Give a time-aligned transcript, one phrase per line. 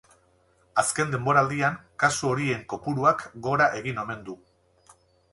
[0.81, 4.35] Azken denboraldian, kasu horien kopuruak gora egin omen du.